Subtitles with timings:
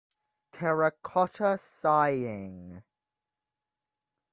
[0.51, 2.81] Terracotta Sighing